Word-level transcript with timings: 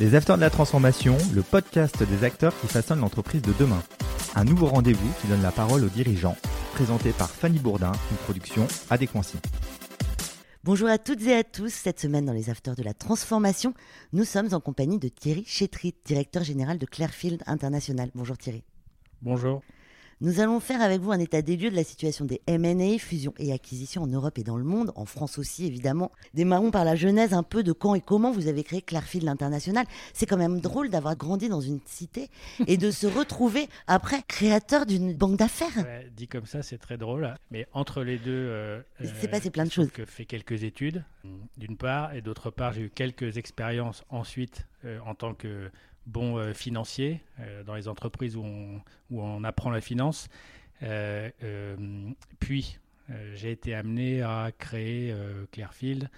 Les 0.00 0.16
Acteurs 0.16 0.34
de 0.36 0.40
la 0.40 0.50
Transformation, 0.50 1.16
le 1.32 1.42
podcast 1.42 2.02
des 2.02 2.24
acteurs 2.24 2.52
qui 2.60 2.66
façonnent 2.66 2.98
l'entreprise 2.98 3.42
de 3.42 3.52
demain. 3.52 3.80
Un 4.34 4.44
nouveau 4.44 4.66
rendez-vous 4.66 5.08
qui 5.20 5.28
donne 5.28 5.40
la 5.40 5.52
parole 5.52 5.84
aux 5.84 5.88
dirigeants, 5.88 6.36
présenté 6.72 7.12
par 7.12 7.30
Fanny 7.30 7.60
Bourdin, 7.60 7.92
une 8.10 8.16
production 8.16 8.66
Adéquancy. 8.90 9.36
Bonjour 10.64 10.88
à 10.88 10.98
toutes 10.98 11.22
et 11.22 11.36
à 11.36 11.44
tous. 11.44 11.72
Cette 11.72 12.00
semaine, 12.00 12.24
dans 12.24 12.32
les 12.32 12.50
Afters 12.50 12.74
de 12.74 12.82
la 12.82 12.92
Transformation, 12.92 13.72
nous 14.12 14.24
sommes 14.24 14.48
en 14.52 14.58
compagnie 14.58 14.98
de 14.98 15.06
Thierry 15.06 15.44
Chétrit, 15.46 15.94
directeur 16.04 16.42
général 16.42 16.78
de 16.78 16.86
Clearfield 16.86 17.44
International. 17.46 18.10
Bonjour 18.16 18.36
Thierry. 18.36 18.64
Bonjour. 19.22 19.62
Nous 20.20 20.40
allons 20.40 20.60
faire 20.60 20.80
avec 20.80 21.00
vous 21.00 21.12
un 21.12 21.18
état 21.18 21.42
des 21.42 21.56
lieux 21.56 21.70
de 21.70 21.76
la 21.76 21.84
situation 21.84 22.24
des 22.24 22.40
M&A, 22.46 22.98
fusions 22.98 23.34
et 23.38 23.52
acquisitions 23.52 24.02
en 24.02 24.06
Europe 24.06 24.38
et 24.38 24.44
dans 24.44 24.56
le 24.56 24.64
monde, 24.64 24.92
en 24.94 25.06
France 25.06 25.38
aussi 25.38 25.66
évidemment. 25.66 26.12
Démarrons 26.34 26.70
par 26.70 26.84
la 26.84 26.96
genèse 26.96 27.34
un 27.34 27.42
peu 27.42 27.62
de 27.62 27.72
quand 27.72 27.94
et 27.94 28.00
comment 28.00 28.32
vous 28.32 28.48
avez 28.48 28.62
créé 28.62 28.82
Clearfield 28.82 29.28
International. 29.28 29.86
C'est 30.12 30.26
quand 30.26 30.36
même 30.36 30.60
drôle 30.60 30.90
d'avoir 30.90 31.16
grandi 31.16 31.48
dans 31.48 31.60
une 31.60 31.80
cité 31.86 32.30
et 32.66 32.76
de 32.76 32.90
se 32.90 33.06
retrouver 33.06 33.68
après 33.86 34.22
créateur 34.26 34.86
d'une 34.86 35.14
banque 35.14 35.36
d'affaires. 35.36 35.84
dit 36.16 36.28
comme 36.28 36.46
ça, 36.46 36.62
c'est 36.62 36.78
très 36.78 36.96
drôle. 36.96 37.34
Mais 37.50 37.66
entre 37.72 38.02
les 38.02 38.18
deux, 38.18 38.30
euh, 38.30 38.80
s'est 39.20 39.28
passé 39.28 39.50
plein 39.50 39.64
de 39.64 39.70
choses. 39.70 39.88
J'ai 39.96 40.06
fait 40.06 40.24
quelques 40.24 40.64
études, 40.64 41.04
d'une 41.56 41.76
part, 41.76 42.14
et 42.14 42.22
d'autre 42.22 42.50
part, 42.50 42.72
j'ai 42.72 42.82
eu 42.82 42.90
quelques 42.90 43.36
expériences 43.36 44.04
ensuite 44.08 44.66
euh, 44.84 44.98
en 45.06 45.14
tant 45.14 45.34
que 45.34 45.70
bon 46.06 46.38
euh, 46.38 46.52
financier 46.52 47.20
euh, 47.40 47.62
dans 47.64 47.74
les 47.74 47.88
entreprises 47.88 48.36
où 48.36 48.44
on, 48.44 48.80
où 49.10 49.22
on, 49.22 49.44
apprend 49.44 49.70
la 49.70 49.80
finance. 49.80 50.28
Euh, 50.82 51.30
puis, 52.40 52.78
j'ai 53.34 53.50
été 53.50 53.74
amené 53.74 54.22
à 54.22 54.50
créer 54.56 55.14
Clearfield 55.52 56.08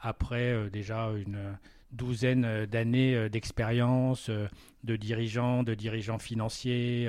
après 0.00 0.68
déjà 0.70 1.10
une 1.10 1.56
douzaine 1.92 2.66
d'années 2.66 3.28
d'expérience 3.30 4.28
de 4.28 4.96
dirigeants, 4.96 5.62
de 5.62 5.74
dirigeants 5.74 6.18
financiers 6.18 7.08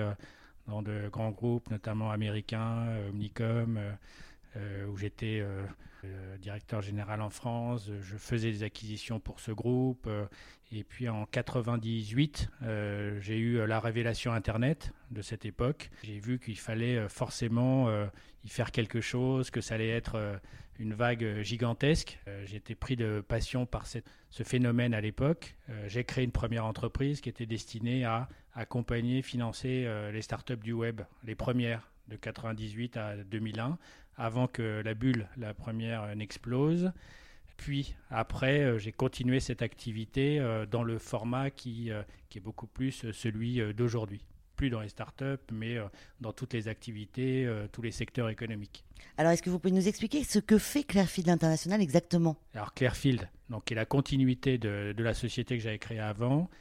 dans 0.68 0.84
de 0.84 1.10
grands 1.12 1.32
groupes, 1.32 1.68
notamment 1.72 2.12
américains, 2.12 2.86
Omnicom, 3.10 3.80
où 4.56 4.98
j'étais 4.98 5.44
directeur 6.40 6.82
général 6.82 7.22
en 7.22 7.30
France. 7.30 7.90
Je 8.02 8.18
faisais 8.18 8.52
des 8.52 8.64
acquisitions 8.64 9.20
pour 9.20 9.40
ce 9.40 9.52
groupe 9.52 10.10
et 10.76 10.84
puis 10.84 11.08
en 11.08 11.26
98, 11.28 12.50
euh, 12.64 13.20
j'ai 13.22 13.38
eu 13.38 13.66
la 13.68 13.80
révélation 13.80 14.34
Internet 14.34 14.92
de 15.12 15.22
cette 15.22 15.46
époque. 15.46 15.92
J'ai 16.04 16.18
vu 16.18 16.40
qu'il 16.40 16.58
fallait 16.58 16.98
euh, 16.98 17.08
forcément 17.08 17.90
euh, 17.90 18.08
y 18.44 18.50
faire 18.50 18.72
quelque 18.72 19.00
chose, 19.00 19.52
que 19.52 19.62
ça 19.62 19.76
allait 19.76 19.90
être 19.90 20.40
une 20.80 20.96
vague 20.96 21.42
gigantesque. 21.44 22.20
J'étais 22.46 22.76
pris 22.76 22.96
de 22.96 23.22
passion 23.26 23.66
par 23.66 23.86
ce 23.86 24.44
phénomène 24.44 24.94
à 24.94 25.00
l'époque. 25.00 25.56
j'ai 25.88 26.04
créé 26.04 26.26
une 26.26 26.32
première 26.32 26.66
entreprise 26.66 27.22
qui 27.22 27.30
était 27.30 27.46
destinée 27.46 28.04
à 28.04 28.28
accompagner, 28.54 29.22
financer 29.22 29.88
les 30.12 30.22
startups 30.22 30.58
du 30.58 30.74
web, 30.74 31.02
les 31.24 31.36
premières 31.36 31.93
de 32.08 32.16
98 32.16 32.98
à 32.98 33.16
2001, 33.18 33.78
avant 34.18 34.48
que 34.48 34.82
la 34.84 34.94
bulle, 34.94 35.28
la 35.38 35.54
première, 35.54 36.16
n'explose. 36.16 36.92
Puis 37.58 37.96
après, 38.10 38.62
euh, 38.62 38.78
j'ai 38.78 38.92
continué 38.92 39.40
cette 39.40 39.62
activité 39.62 40.40
euh, 40.40 40.66
dans 40.66 40.84
le 40.84 40.98
format 40.98 41.50
qui, 41.50 41.92
euh, 41.92 42.04
qui 42.30 42.40
est 42.40 42.42
beaucoup 42.42 42.68
plus 42.68 43.06
celui 43.12 43.62
d'aujourd'hui. 43.74 44.26
Plus 44.56 44.70
dans 44.70 44.82
les 44.82 44.90
startups, 44.90 45.52
mais 45.52 45.78
dans 46.22 46.32
toutes 46.32 46.54
les 46.54 46.68
activités, 46.68 47.52
tous 47.72 47.82
les 47.82 47.90
secteurs 47.90 48.30
économiques. 48.30 48.86
Alors, 49.18 49.32
est-ce 49.32 49.42
que 49.42 49.50
vous 49.50 49.58
pouvez 49.58 49.74
nous 49.74 49.88
expliquer 49.88 50.24
ce 50.24 50.38
que 50.38 50.60
fait 50.60 50.84
Clearfield 50.84 51.28
International 51.28 51.82
exactement? 51.82 52.38
Alors, 52.54 52.72
Clearfield, 52.76 53.28
donc, 53.50 53.66
qui 53.66 53.74
est 53.74 53.76
la 53.76 53.86
continuité 53.86 54.60
de, 54.60 54.94
de 54.96 55.04
la 55.04 55.16
société 55.16 55.58
que 55.58 55.64
j'avais 55.64 55.80
créée 55.80 56.00
avant, 56.00 56.52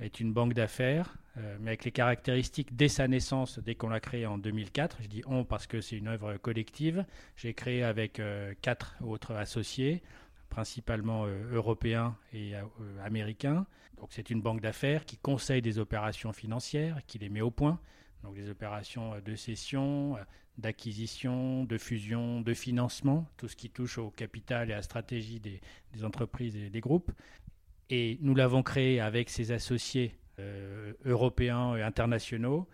est 0.00 0.20
une 0.20 0.32
banque 0.32 0.54
d'affaires, 0.54 1.16
mais 1.60 1.70
avec 1.70 1.84
les 1.84 1.92
caractéristiques 1.92 2.74
dès 2.74 2.88
sa 2.88 3.06
naissance, 3.06 3.58
dès 3.60 3.74
qu'on 3.74 3.88
l'a 3.88 4.00
créée 4.00 4.26
en 4.26 4.38
2004. 4.38 4.98
Je 5.02 5.06
dis 5.06 5.22
on 5.26 5.44
parce 5.44 5.66
que 5.66 5.80
c'est 5.80 5.96
une 5.96 6.08
œuvre 6.08 6.36
collective. 6.36 7.04
J'ai 7.36 7.54
créé 7.54 7.84
avec 7.84 8.20
quatre 8.60 8.96
autres 9.00 9.34
associés 9.34 10.02
principalement 10.48 11.24
euh, 11.26 11.54
européens 11.54 12.16
et 12.32 12.54
euh, 12.54 12.62
américains. 13.04 13.66
Donc 13.98 14.08
c'est 14.10 14.30
une 14.30 14.40
banque 14.40 14.60
d'affaires 14.60 15.04
qui 15.04 15.16
conseille 15.16 15.62
des 15.62 15.78
opérations 15.78 16.32
financières, 16.32 17.00
qui 17.06 17.18
les 17.18 17.28
met 17.28 17.40
au 17.40 17.50
point, 17.50 17.80
donc 18.22 18.34
des 18.34 18.48
opérations 18.50 19.14
euh, 19.14 19.20
de 19.20 19.34
cession, 19.34 20.16
d'acquisition, 20.56 21.64
de 21.64 21.78
fusion, 21.78 22.40
de 22.40 22.54
financement, 22.54 23.26
tout 23.36 23.48
ce 23.48 23.56
qui 23.56 23.70
touche 23.70 23.98
au 23.98 24.10
capital 24.10 24.70
et 24.70 24.72
à 24.72 24.76
la 24.76 24.82
stratégie 24.82 25.40
des, 25.40 25.60
entreprises 26.04 26.56
et 26.56 26.70
des 26.70 26.80
groupes. 26.80 27.12
Et 27.90 28.18
nous 28.20 28.34
l'avons 28.34 28.62
créé 28.62 29.00
avec 29.00 29.30
ses 29.30 29.52
associés 29.52 30.14
européens 31.04 31.74
et 31.74 31.82
internationaux 31.82 32.68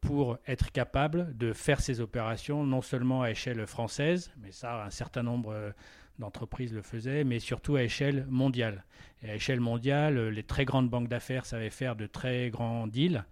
pour 0.00 0.38
être 0.46 0.72
capable 0.72 1.36
de 1.36 1.52
faire 1.52 1.80
ces 1.80 2.00
opérations 2.00 2.64
non 2.64 2.80
seulement 2.80 3.22
à 3.22 3.30
échelle 3.30 3.66
française, 3.66 4.30
mais 4.40 4.52
ça, 4.52 4.84
un 4.84 4.90
certain 4.90 5.22
nombre 5.22 5.74
d'entreprises 6.18 6.74
le 6.74 6.82
faisaient, 6.82 7.24
mais 7.24 7.38
surtout 7.38 7.76
à 7.76 7.82
échelle 7.82 8.26
mondiale. 8.28 8.84
Et 9.22 9.30
à 9.30 9.34
échelle 9.34 9.60
mondiale, 9.60 10.28
les 10.28 10.42
très 10.42 10.64
grandes 10.64 10.90
banques 10.90 11.08
d'affaires 11.08 11.46
savaient 11.46 11.70
faire 11.70 11.96
de 11.96 12.06
très 12.06 12.50
grands 12.50 12.86
deals. 12.86 13.24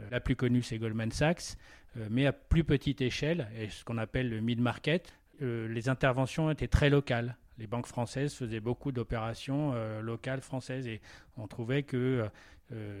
Euh, 0.00 0.08
la 0.10 0.20
plus 0.20 0.36
connue, 0.36 0.62
c'est 0.62 0.78
Goldman 0.78 1.10
Sachs, 1.10 1.56
euh, 1.96 2.08
mais 2.10 2.26
à 2.26 2.32
plus 2.32 2.64
petite 2.64 3.00
échelle, 3.00 3.48
ce 3.68 3.84
qu'on 3.84 3.98
appelle 3.98 4.28
le 4.28 4.40
mid-market, 4.40 5.12
euh, 5.42 5.68
les 5.68 5.88
interventions 5.88 6.50
étaient 6.50 6.68
très 6.68 6.90
locales. 6.90 7.36
Les 7.60 7.68
banques 7.68 7.86
françaises 7.86 8.34
faisaient 8.34 8.60
beaucoup 8.60 8.90
d'opérations 8.90 9.74
locales 10.00 10.40
françaises 10.40 10.88
et 10.88 11.00
on 11.36 11.46
trouvait 11.46 11.84
que 11.84 12.28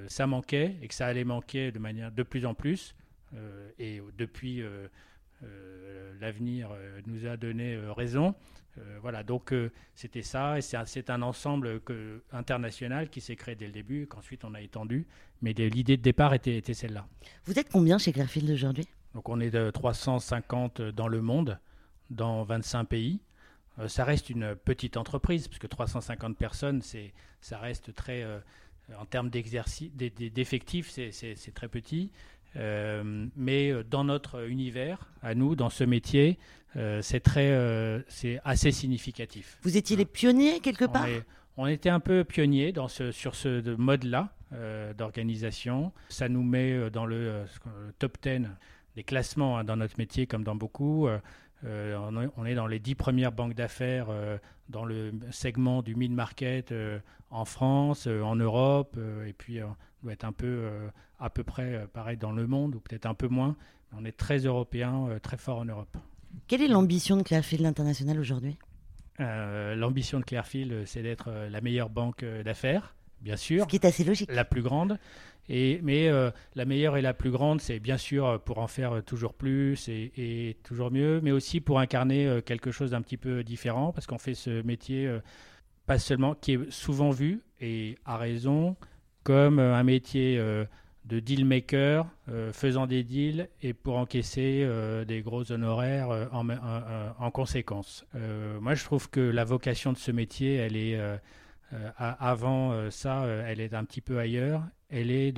ça 0.06 0.26
manquait 0.26 0.76
et 0.82 0.88
que 0.88 0.94
ça 0.94 1.06
allait 1.06 1.24
manquer 1.24 1.72
de 1.72 1.78
manière 1.78 2.12
de 2.12 2.22
plus 2.22 2.46
en 2.46 2.54
plus. 2.54 2.94
et 3.78 4.00
depuis 4.16 4.62
euh, 5.42 6.12
l'avenir 6.20 6.68
euh, 6.70 7.00
nous 7.06 7.26
a 7.26 7.38
donné 7.38 7.74
euh, 7.74 7.92
raison. 7.92 8.34
voilà, 9.02 9.22
donc 9.22 9.52
c'était 9.94 10.22
ça, 10.22 10.58
et 10.58 10.62
c'est 10.62 11.10
un, 11.10 11.22
ensemble 11.22 11.82
international 12.32 13.10
qui 13.10 13.20
s'est 13.20 13.36
créé 13.36 13.54
dès 13.54 13.66
le 13.66 13.72
début, 13.72 14.06
qu'ensuite 14.06 14.42
on 14.44 14.54
a 14.54 14.60
étendu, 14.62 15.06
mais 15.42 15.52
l'idée 15.52 15.98
de 15.98 16.02
départ 16.02 16.32
était, 16.32 16.56
était 16.56 16.72
celle-là. 16.72 17.06
Vous 17.44 17.58
êtes 17.58 17.70
combien 17.70 17.98
chez 17.98 18.12
Clearfield 18.12 18.50
aujourd'hui? 18.50 18.86
Donc 19.14 19.28
on 19.28 19.38
est 19.40 19.50
de 19.50 19.70
350 19.70 20.80
dans 20.80 21.08
le 21.08 21.20
monde, 21.20 21.58
dans 22.08 22.42
25 22.42 22.84
pays. 22.84 23.20
Ça 23.88 24.04
reste 24.04 24.30
une 24.30 24.54
petite 24.54 24.96
entreprise, 24.96 25.48
puisque 25.48 25.68
350 25.68 26.36
personnes, 26.36 26.82
ça 27.40 27.58
reste 27.58 27.94
très, 27.94 28.24
en 28.98 29.04
termes 29.04 29.30
d'effectifs, 29.30 30.90
c'est 30.90 31.54
très 31.54 31.68
petit. 31.68 32.10
Euh, 32.56 33.26
mais 33.36 33.70
euh, 33.70 33.84
dans 33.84 34.04
notre 34.04 34.48
univers, 34.48 35.06
à 35.22 35.34
nous, 35.34 35.54
dans 35.54 35.70
ce 35.70 35.84
métier, 35.84 36.38
euh, 36.76 37.00
c'est 37.02 37.20
très, 37.20 38.04
c'est 38.08 38.40
assez 38.44 38.72
significatif. 38.72 39.58
Vous 39.62 39.76
étiez 39.76 39.96
les 39.96 40.04
pionniers 40.04 40.60
quelque 40.60 40.84
part? 40.84 41.06
on, 41.56 41.66
était 41.66 41.90
un 41.90 42.00
peu 42.00 42.24
pionniers 42.24 42.72
dans 42.72 42.88
ce, 42.88 43.12
sur 43.12 43.34
ce 43.34 43.74
mode-là 43.76 44.32
d'organisation. 44.96 45.92
Ça 46.08 46.28
nous 46.28 46.42
met 46.42 46.90
dans 46.90 47.06
le, 47.06 47.44
top 47.98 48.18
10 48.22 48.48
des 48.96 49.04
classements 49.04 49.58
hein, 49.58 49.64
dans 49.64 49.76
notre 49.76 49.96
métier, 49.98 50.26
comme 50.26 50.42
dans 50.42 50.56
beaucoup. 50.56 51.08
On, 51.64 52.46
est 52.46 52.54
dans 52.54 52.66
les 52.66 52.78
dix 52.78 52.94
premières 52.94 53.32
banques 53.32 53.54
d'affaires 53.54 54.08
dans 54.68 54.84
le 54.84 55.12
segment 55.30 55.82
du 55.82 55.94
mid-market 55.94 56.74
en 57.30 57.44
France, 57.44 58.06
en 58.06 58.36
Europe, 58.36 58.98
et 59.26 59.32
puis 59.32 59.60
doit 60.02 60.12
être 60.12 60.24
un 60.24 60.32
peu 60.32 60.46
euh, 60.46 60.88
à 61.18 61.30
peu 61.30 61.44
près 61.44 61.74
euh, 61.74 61.86
pareil 61.86 62.16
dans 62.16 62.32
le 62.32 62.46
monde, 62.46 62.74
ou 62.74 62.80
peut-être 62.80 63.06
un 63.06 63.14
peu 63.14 63.28
moins. 63.28 63.56
on 63.92 64.04
est 64.04 64.16
très 64.16 64.38
européen, 64.38 65.06
euh, 65.08 65.18
très 65.18 65.36
fort 65.36 65.58
en 65.58 65.64
Europe. 65.64 65.96
Quelle 66.46 66.62
est 66.62 66.68
l'ambition 66.68 67.16
de 67.16 67.22
Clearfield 67.22 67.66
International 67.66 68.18
aujourd'hui? 68.18 68.56
L'ambition 69.18 70.18
de 70.18 70.24
Clearfield, 70.24 70.86
c'est 70.86 71.02
d'être 71.02 71.30
la 71.30 71.60
meilleure 71.60 71.90
banque 71.90 72.24
d'affaires, 72.24 72.94
bien 73.20 73.36
sûr. 73.36 73.64
Ce 73.64 73.68
qui 73.68 73.76
est 73.76 73.84
assez 73.84 74.02
logique. 74.02 74.32
La 74.32 74.46
plus 74.46 74.62
grande. 74.62 74.98
Mais 75.50 76.10
la 76.54 76.64
meilleure 76.64 76.96
et 76.96 77.02
la 77.02 77.14
plus 77.14 77.30
grande, 77.30 77.60
c'est 77.60 77.80
bien 77.80 77.96
sûr 77.96 78.40
pour 78.44 78.58
en 78.58 78.66
faire 78.66 79.02
toujours 79.04 79.34
plus 79.34 79.88
et, 79.88 80.56
toujours 80.62 80.90
mieux, 80.90 81.20
mais 81.22 81.32
aussi 81.32 81.60
pour 81.60 81.80
incarner 81.80 82.40
quelque 82.44 82.70
chose 82.70 82.92
d'un 82.92 83.02
petit 83.02 83.16
peu 83.16 83.42
différent, 83.42 83.92
parce 83.92 84.06
qu'on 84.06 84.18
fait 84.18 84.34
ce 84.34 84.62
métier, 84.62 85.10
pas 85.86 85.98
seulement, 85.98 86.34
qui 86.34 86.52
est 86.52 86.70
souvent 86.70 87.10
vu, 87.10 87.42
et 87.60 87.96
à 88.04 88.16
raison, 88.16 88.76
comme 89.22 89.58
euh, 89.58 89.74
un 89.74 89.82
métier 89.82 90.38
euh, 90.38 90.64
de 91.04 91.20
deal 91.20 91.44
maker, 91.44 92.06
euh, 92.28 92.52
faisant 92.52 92.86
des 92.86 93.02
deals 93.02 93.48
et 93.62 93.74
pour 93.74 93.96
encaisser 93.96 94.68
des 95.06 95.22
gros 95.22 95.50
honoraires 95.50 96.28
en, 96.30 97.30
conséquence. 97.30 98.04
moi, 98.60 98.74
je 98.74 98.84
trouve 98.84 99.08
que 99.10 99.20
la 99.20 99.44
vocation 99.44 99.92
de 99.92 99.98
ce 99.98 100.12
métier, 100.12 100.56
elle 100.56 100.76
est 100.76 101.00
avant 101.96 102.90
ça, 102.90 103.24
elle 103.46 103.60
est 103.60 103.74
un 103.74 103.84
petit 103.84 104.02
peu 104.02 104.18
ailleurs. 104.18 104.62
Elle 104.90 105.10
est 105.10 105.32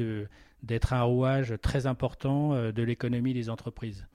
d'être 0.63 0.93
un 0.93 1.03
rouage 1.03 1.55
très 1.63 1.87
important 1.87 2.73
de 2.73 2.83
l'économie 2.83 3.35
des 3.35 3.51
entreprises, 3.51 4.07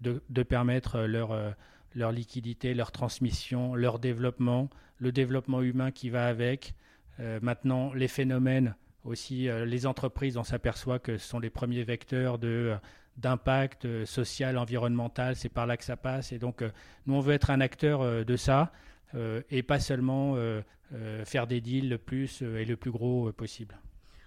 de, 0.00 0.22
de 0.30 0.42
permettre 0.42 1.00
leur 1.00 1.54
leur 1.94 2.12
liquidité, 2.12 2.74
leur 2.74 2.92
transmission, 2.92 3.74
leur 3.74 3.98
développement, 3.98 4.68
le 4.98 5.12
développement 5.12 5.62
humain 5.62 5.90
qui 5.90 6.10
va 6.10 6.26
avec, 6.26 6.74
maintenant, 7.18 7.92
les 7.94 8.08
phénomènes 8.08 8.74
aussi, 9.04 9.48
les 9.66 9.86
entreprises, 9.86 10.36
on 10.36 10.44
s'aperçoit 10.44 10.98
que 10.98 11.18
ce 11.18 11.28
sont 11.28 11.38
les 11.38 11.50
premiers 11.50 11.84
vecteurs 11.84 12.38
d'impact 13.16 14.04
social, 14.04 14.58
environnemental, 14.58 15.36
c'est 15.36 15.48
par 15.48 15.66
là 15.66 15.76
que 15.76 15.84
ça 15.84 15.96
passe. 15.96 16.32
Et 16.32 16.38
donc, 16.38 16.64
nous, 17.06 17.14
on 17.14 17.20
veut 17.20 17.34
être 17.34 17.50
un 17.50 17.60
acteur 17.60 18.24
de 18.24 18.36
ça 18.36 18.72
et 19.50 19.62
pas 19.62 19.78
seulement 19.78 20.36
faire 21.24 21.46
des 21.46 21.60
deals 21.60 21.88
le 21.88 21.98
plus 21.98 22.42
et 22.42 22.64
le 22.64 22.76
plus 22.76 22.90
gros 22.90 23.30
possible. 23.32 23.76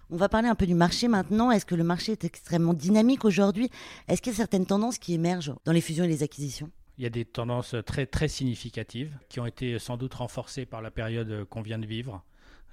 On 0.09 0.15
va 0.15 0.29
parler 0.29 0.47
un 0.47 0.55
peu 0.55 0.65
du 0.65 0.73
marché 0.73 1.09
maintenant. 1.09 1.51
Est-ce 1.51 1.65
que 1.65 1.75
le 1.75 1.83
marché 1.83 2.13
est 2.13 2.23
extrêmement 2.23 2.73
dynamique 2.73 3.25
aujourd'hui? 3.25 3.69
Est-ce 4.07 4.21
qu'il 4.21 4.31
y 4.31 4.35
a 4.35 4.37
certaines 4.37 4.65
tendances 4.65 4.97
qui 4.97 5.13
émergent 5.13 5.53
dans 5.65 5.73
les 5.73 5.81
fusions 5.81 6.05
et 6.05 6.07
les 6.07 6.23
acquisitions? 6.23 6.71
Il 6.97 7.03
y 7.03 7.07
a 7.07 7.09
des 7.09 7.25
tendances 7.25 7.75
très 7.85 8.05
très 8.05 8.29
significatives 8.29 9.17
qui 9.27 9.41
ont 9.41 9.45
été 9.45 9.77
sans 9.79 9.97
doute 9.97 10.13
renforcées 10.13 10.65
par 10.65 10.81
la 10.81 10.91
période 10.91 11.43
qu'on 11.49 11.61
vient 11.61 11.77
de 11.77 11.85
vivre. 11.85 12.23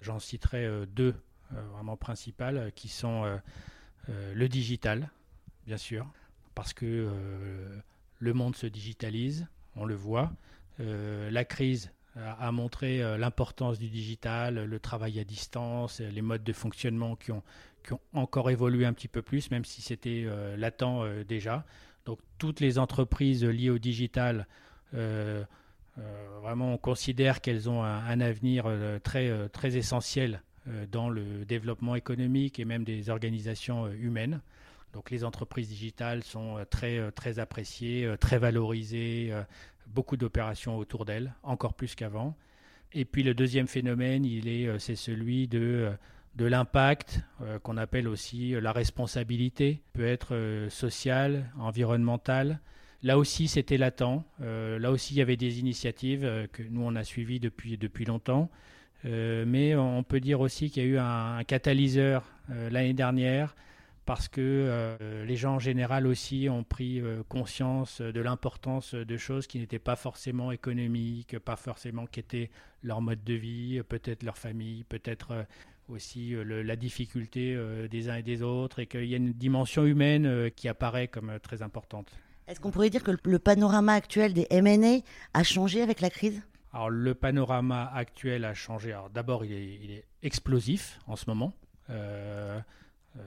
J'en 0.01 0.21
citerai 0.21 0.65
euh, 0.65 0.87
deux 0.87 1.15
euh, 1.53 1.63
vraiment 1.73 1.97
principales 1.97 2.71
qui 2.77 2.89
sont 2.89 3.25
euh, 3.25 4.33
le 4.33 4.49
digital, 4.49 5.11
bien 5.67 5.77
sûr, 5.77 6.07
parce 6.55 6.73
que 6.73 7.11
le 8.19 8.33
monde 8.33 8.55
se 8.55 8.67
digitalise, 8.67 9.49
on 9.77 9.87
le 9.87 9.95
voit. 9.95 10.31
la 10.79 11.45
crise 11.45 11.91
a 12.17 12.53
montré 12.53 13.03
euh, 13.03 13.19
l'importance 13.19 13.79
du 13.79 13.89
digital, 13.89 14.65
le 14.65 14.81
travail 14.81 15.19
à 15.19 15.25
distance, 15.25 16.01
les 16.01 16.23
modes 16.23 16.45
de 16.45 16.53
fonctionnement 16.53 17.17
qui 17.17 17.33
ont, 17.33 17.43
encore 18.13 18.51
évolué 18.51 18.87
un 18.87 18.93
petit 18.93 19.09
peu 19.09 19.21
plus, 19.21 19.51
même 19.51 19.65
si 19.65 19.83
c'était 19.83 20.25
euh, 20.27 20.57
latent 20.57 20.83
euh, 20.83 21.25
déjà. 21.25 21.65
Donc 22.07 22.19
toutes 22.39 22.61
les 22.61 22.79
entreprises 22.79 23.45
liées 23.45 23.71
au 23.71 23.79
digital, 23.79 24.47
vraiment 24.93 26.75
on 26.75 26.79
considère 26.79 27.41
qu'elles 27.41 27.69
ont 27.69 27.83
un, 27.83 28.21
avenir 28.21 28.67
très, 29.03 29.49
très 29.49 29.77
essentiel 29.77 30.43
dans 30.93 31.09
le 31.09 31.47
développement 31.47 31.95
économique 31.97 32.61
et 32.61 32.67
même 32.67 32.85
des 32.85 33.09
organisations 33.09 33.91
humaines. 33.91 34.43
Donc 34.93 35.11
les 35.11 35.25
entreprises 35.25 35.69
digitales 35.69 36.23
sont 36.23 36.65
très, 36.69 37.11
très 37.13 37.39
appréciées, 37.39 38.15
très 38.21 38.39
valorisées, 38.39 39.33
beaucoup 39.87 40.17
d'opérations 40.17 40.77
autour 40.77 41.05
d'elle, 41.05 41.35
encore 41.43 41.75
plus 41.75 41.95
qu'avant. 41.95 42.37
Et 42.95 43.05
puis 43.05 43.25
le 43.25 43.35
deuxième 43.35 43.67
phénomène, 43.67 44.25
il 44.25 44.49
est, 44.49 44.69
euh, 44.69 44.79
c'est 44.79 44.95
celui 44.95 45.49
de, 45.49 45.59
euh, 45.59 45.91
de 46.37 46.45
l'impact, 46.45 47.21
euh, 47.43 47.59
qu'on 47.59 47.77
appelle 47.77 48.07
aussi 48.07 48.55
la 48.61 48.73
responsabilité, 48.73 49.83
peut 49.93 50.07
être 50.07 50.67
sociale, 50.69 51.51
environnementale. 51.59 52.61
Là 53.03 53.19
aussi, 53.19 53.49
c'était 53.49 53.77
latent. 53.77 54.25
là 54.41 54.91
aussi, 54.91 55.15
il 55.15 55.19
y 55.19 55.23
avait 55.23 55.37
des 55.37 55.61
initiatives 55.61 56.49
que 56.53 56.63
nous, 56.63 56.83
on 56.83 56.97
a 56.97 57.05
suivies 57.05 57.39
depuis, 57.39 57.77
depuis 57.77 58.07
longtemps. 58.07 58.51
mais 59.05 59.77
on 59.77 60.03
peut 60.03 60.21
dire 60.21 60.41
aussi 60.41 60.71
qu'il 60.71 60.83
y 60.85 60.87
a 60.87 60.89
eu 60.89 60.99
un 60.99 61.45
catalyseur 61.45 62.25
l'année 62.49 62.95
dernière 62.95 63.55
parce 64.05 64.29
que 64.29 64.41
euh, 64.41 65.25
les 65.25 65.37
gens 65.37 65.55
en 65.55 65.59
général 65.59 66.07
aussi 66.07 66.49
ont 66.51 66.65
pris 66.65 67.01
euh, 67.01 67.23
conscience 67.29 68.01
de 68.01 68.21
l'importance 68.21 68.95
de 68.95 69.17
choses 69.17 69.47
qui 69.47 69.59
n'étaient 69.59 69.79
pas 69.79 69.97
forcément 69.97 70.53
économiques, 70.53 71.39
pas 71.39 71.57
forcément 71.57 72.07
qui 72.07 72.21
étaient 72.21 72.51
leur 72.83 73.01
mode 73.01 73.25
de 73.25 73.35
vie, 73.35 73.83
peut-être 73.89 74.23
leur 74.23 74.37
famille, 74.37 74.85
peut-être 74.85 75.31
euh, 75.33 75.43
aussi 75.89 76.35
la 76.47 76.77
difficulté 76.77 77.59
des 77.91 78.09
uns 78.09 78.17
et 78.17 78.23
des 78.23 78.41
autres, 78.41 78.79
et 78.79 78.87
qu'il 78.87 79.05
y 79.05 79.13
a 79.13 79.19
une 79.19 79.35
dimension 79.35 79.85
humaine 79.85 80.51
qui 80.57 80.67
apparaît 80.67 81.09
comme 81.09 81.39
très 81.43 81.61
importante. 81.61 82.11
Est-ce 82.49 82.59
qu'on 82.59 82.71
pourrait 82.71 82.89
dire 82.89 83.03
que 83.03 83.11
le 83.23 83.39
panorama 83.39 83.93
actuel 83.93 84.33
des 84.33 84.47
M&A 84.49 85.03
a 85.35 85.43
changé 85.43 85.83
avec 85.83 86.01
la 86.01 86.09
crise? 86.09 86.43
Alors 86.73 86.89
le 86.89 87.15
panorama 87.15 87.91
actuel 87.95 88.47
a 88.47 88.55
changé. 88.55 88.93
Alors 88.93 89.11
d'abord, 89.11 89.45
il 89.45 89.53
est, 89.53 89.79
il 89.83 89.91
est, 89.91 90.05
explosif 90.23 90.99
en 91.07 91.17
ce 91.17 91.27
moment. 91.29 91.53
Euh, 91.91 92.59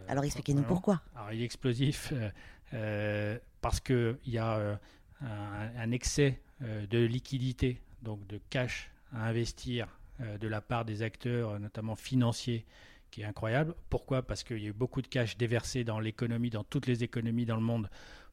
Alors 0.07 0.23
expliquez-nous 0.23 0.63
pourquoi. 0.63 1.01
Alors 1.15 1.31
il 1.31 1.41
est 1.41 1.45
explosif 1.45 2.11
euh, 2.11 2.29
euh, 2.73 3.39
parce 3.61 3.79
qu'il 3.79 4.17
y 4.25 4.37
a 4.37 4.79
un, 5.21 5.91
excès 5.91 6.41
de 6.61 6.99
liquidité, 6.99 7.81
donc 8.01 8.25
de 8.27 8.39
cash 8.49 8.91
à 9.13 9.27
investir 9.27 9.87
de 10.19 10.47
la 10.47 10.61
part 10.61 10.85
des 10.85 11.01
acteurs, 11.01 11.59
notamment 11.59 11.95
financiers, 11.95 12.65
qui 13.11 13.21
est 13.21 13.25
incroyable. 13.25 13.75
Pourquoi? 13.89 14.21
Parce 14.21 14.43
qu'il 14.43 14.59
y 14.59 14.65
a 14.65 14.69
eu 14.69 14.73
beaucoup 14.73 15.01
de 15.01 15.07
cash 15.07 15.37
déversé 15.37 15.83
dans 15.83 15.99
l'économie, 15.99 16.49
dans 16.49 16.63
toutes 16.63 16.87
les 16.87 17.03
économies 17.03 17.45
dans 17.45 17.55
le 17.55 17.61
monde, 17.61 17.89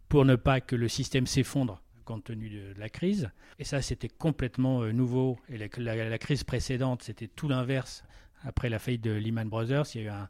pour 0.08 0.24
ne 0.24 0.36
pas 0.36 0.60
que 0.60 0.76
le 0.76 0.88
système 0.88 1.26
s'effondre 1.26 1.80
compte 2.04 2.24
tenu 2.24 2.50
de, 2.50 2.74
la 2.78 2.90
crise. 2.90 3.30
Et 3.58 3.64
ça, 3.64 3.80
c'était 3.80 4.08
complètement 4.08 4.84
nouveau. 4.92 5.38
Et 5.48 5.56
la, 5.56 5.68
la, 5.96 6.18
crise 6.18 6.44
précédente, 6.44 7.02
c'était 7.02 7.28
tout 7.28 7.48
l'inverse. 7.48 8.04
Après 8.42 8.68
la 8.68 8.78
faillite 8.78 9.02
de 9.02 9.12
Lehman 9.12 9.48
Brothers, 9.48 9.86
il 9.94 10.02
y 10.02 10.04
a 10.04 10.06
eu 10.06 10.10
un, 10.10 10.22
euh, 10.22 10.26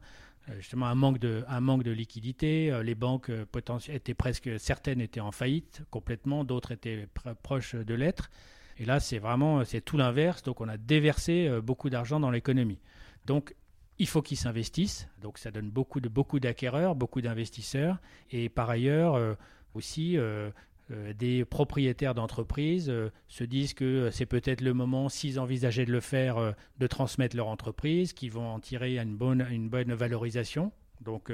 justement 0.57 0.87
un 0.87 0.95
manque 0.95 1.19
de, 1.19 1.43
un 1.47 1.59
manque 1.59 1.83
de 1.83 1.91
liquidité. 1.91 2.71
Euh, 2.71 2.83
les 2.83 2.95
banques 2.95 3.29
euh, 3.29 3.45
étaient 3.89 4.13
presque 4.13 4.59
certaines 4.59 5.01
étaient 5.01 5.19
en 5.19 5.31
faillite 5.31 5.83
complètement, 5.91 6.43
d'autres 6.43 6.71
étaient 6.71 7.07
proches 7.43 7.75
de 7.75 7.93
l'être. 7.93 8.29
Et 8.77 8.85
là, 8.85 8.99
c'est 8.99 9.19
vraiment 9.19 9.63
c'est 9.63 9.81
tout 9.81 9.97
l'inverse. 9.97 10.43
Donc, 10.43 10.59
on 10.61 10.67
a 10.67 10.77
déversé 10.77 11.49
beaucoup 11.63 11.89
d'argent 11.89 12.19
dans 12.19 12.29
l'économie. 12.29 12.79
Donc, 13.25 13.55
il 13.99 14.07
faut 14.07 14.21
qu'ils 14.21 14.37
s'investissent. 14.37 15.07
Donc, 15.21 15.37
ça 15.37 15.49
donne 15.49 15.69
beaucoup 15.69 16.01
de 16.01 16.09
beaucoup 16.09 16.41
d'acquéreurs, 16.41 16.93
beaucoup 16.93 17.21
d'investisseurs. 17.21 17.99
Et 18.31 18.49
par 18.49 18.69
ailleurs 18.69 19.37
aussi, 19.75 20.17
euh, 20.17 20.49
des 20.89 21.45
propriétaires 21.45 22.13
d'entreprises 22.13 22.89
euh, 22.89 23.09
se 23.27 23.43
disent 23.43 23.73
que 23.73 23.85
euh, 23.85 24.11
c'est 24.11 24.27
peut-être 24.27 24.61
le 24.61 24.73
moment, 24.73 25.09
s'ils 25.09 25.39
envisageaient 25.39 25.85
de 25.85 25.91
le 25.91 25.99
faire, 25.99 26.53
de 26.77 26.87
transmettre 26.87 27.35
leur 27.35 27.47
entreprise, 27.47 28.13
qu'ils 28.13 28.31
vont 28.31 28.47
en 28.47 28.59
tirer 28.59 28.99
une 28.99 29.15
bonne, 29.15 29.47
une 29.49 29.69
bonne 29.69 29.93
valorisation. 29.93 30.71
Donc 31.01 31.31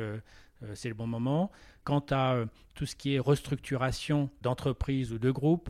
c'est 0.73 0.89
le 0.89 0.95
bon 0.95 1.07
moment. 1.07 1.51
Quant 1.83 2.03
à 2.11 2.45
tout 2.73 2.85
ce 2.85 2.95
qui 2.95 3.15
est 3.15 3.19
restructuration 3.19 4.29
d'entreprises 4.41 5.11
ou 5.13 5.19
de 5.19 5.31
groupes, 5.31 5.69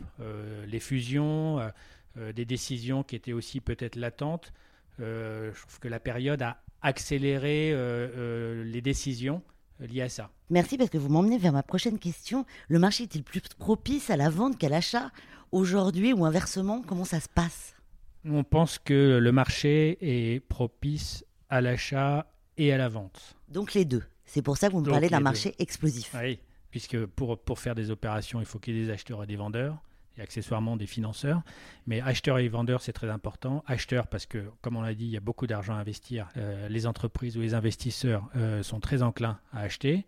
les 0.66 0.80
fusions, 0.80 1.60
des 2.16 2.44
décisions 2.44 3.02
qui 3.02 3.16
étaient 3.16 3.34
aussi 3.34 3.60
peut-être 3.60 3.96
latentes, 3.96 4.52
je 4.98 5.60
trouve 5.60 5.78
que 5.78 5.88
la 5.88 6.00
période 6.00 6.40
a 6.42 6.62
accéléré 6.80 7.74
les 8.64 8.80
décisions 8.80 9.42
liées 9.86 10.02
à 10.02 10.08
ça. 10.08 10.30
Merci 10.50 10.78
parce 10.78 10.90
que 10.90 10.98
vous 10.98 11.08
m'emmenez 11.08 11.38
vers 11.38 11.52
ma 11.52 11.62
prochaine 11.62 11.98
question. 11.98 12.44
Le 12.68 12.78
marché 12.78 13.04
est-il 13.04 13.22
plus 13.22 13.40
propice 13.58 14.10
à 14.10 14.16
la 14.16 14.30
vente 14.30 14.58
qu'à 14.58 14.68
l'achat 14.68 15.10
aujourd'hui 15.50 16.12
ou 16.12 16.24
inversement? 16.24 16.82
Comment 16.86 17.04
ça 17.04 17.20
se 17.20 17.28
passe? 17.28 17.74
On 18.24 18.44
pense 18.44 18.78
que 18.78 19.18
le 19.20 19.32
marché 19.32 19.98
est 20.00 20.40
propice 20.40 21.24
à 21.48 21.60
l'achat 21.60 22.26
et 22.56 22.72
à 22.72 22.78
la 22.78 22.88
vente. 22.88 23.36
Donc 23.48 23.74
les 23.74 23.84
deux. 23.84 24.04
C'est 24.24 24.42
pour 24.42 24.56
ça 24.56 24.68
que 24.68 24.72
vous 24.72 24.80
me 24.80 24.88
parlez 24.88 25.08
d'un 25.08 25.20
marché 25.20 25.54
explosif. 25.58 26.14
Oui, 26.18 26.38
puisque 26.70 27.04
pour, 27.04 27.38
pour 27.38 27.58
faire 27.58 27.74
des 27.74 27.90
opérations, 27.90 28.40
il 28.40 28.46
faut 28.46 28.58
qu'il 28.58 28.76
y 28.76 28.80
ait 28.80 28.84
des 28.84 28.90
acheteurs 28.90 29.22
et 29.24 29.26
des 29.26 29.36
vendeurs 29.36 29.82
et 30.18 30.22
accessoirement 30.22 30.76
des 30.76 30.86
financeurs. 30.86 31.42
Mais 31.86 32.00
acheteurs 32.00 32.38
et 32.38 32.48
vendeurs, 32.48 32.82
c'est 32.82 32.92
très 32.92 33.10
important. 33.10 33.64
Acheteurs, 33.66 34.06
parce 34.06 34.26
que, 34.26 34.44
comme 34.60 34.76
on 34.76 34.82
l'a 34.82 34.94
dit, 34.94 35.04
il 35.04 35.10
y 35.10 35.16
a 35.16 35.20
beaucoup 35.20 35.46
d'argent 35.46 35.74
à 35.74 35.78
investir. 35.78 36.28
Euh, 36.36 36.68
les 36.68 36.86
entreprises 36.86 37.36
ou 37.36 37.40
les 37.40 37.54
investisseurs 37.54 38.28
euh, 38.36 38.62
sont 38.62 38.80
très 38.80 39.02
enclins 39.02 39.38
à 39.52 39.60
acheter. 39.60 40.06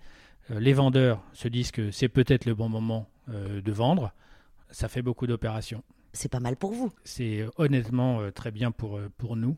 Euh, 0.51 0.61
les 0.61 0.73
vendeurs 0.73 1.23
se 1.33 1.49
disent 1.49 1.71
que 1.71 1.91
c'est 1.91 2.09
peut-être 2.09 2.45
le 2.45 2.55
bon 2.55 2.69
moment 2.69 3.09
de 3.27 3.73
vendre. 3.73 4.13
Ça 4.71 4.89
fait 4.89 5.01
beaucoup 5.01 5.27
d'opérations. 5.27 5.83
C'est 6.13 6.29
pas 6.29 6.41
mal 6.41 6.57
pour 6.57 6.73
vous. 6.73 6.93
C'est 7.05 7.47
honnêtement 7.57 8.31
très 8.33 8.51
bien 8.51 8.71
pour, 8.71 9.01
pour 9.17 9.35
nous. 9.35 9.57